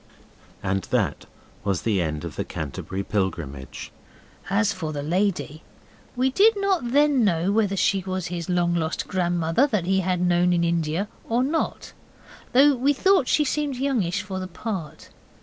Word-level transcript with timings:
And 0.63 0.81
that 0.85 1.27
was 1.63 1.83
the 1.83 2.01
end 2.01 2.25
of 2.25 2.35
the 2.35 2.43
Canterbury 2.43 3.03
Pilgrimage. 3.03 3.91
As 4.49 4.73
for 4.73 4.91
the 4.91 5.03
lady, 5.03 5.61
we 6.15 6.31
did 6.31 6.59
not 6.59 6.89
then 6.91 7.23
know 7.23 7.51
whether 7.51 7.75
she 7.77 8.03
was 8.07 8.29
his 8.33 8.49
long 8.49 8.73
lost 8.73 9.07
grandmother 9.07 9.67
that 9.67 9.85
he 9.85 9.99
had 9.99 10.19
known 10.19 10.53
in 10.53 10.63
India 10.63 11.07
or 11.29 11.43
not, 11.43 11.93
though 12.51 12.75
we 12.75 12.93
thought 12.93 13.27
she 13.27 13.43
seemed 13.45 13.75
youngish 13.75 14.23
for 14.23 14.39
the 14.39 14.47
part. 14.47 15.09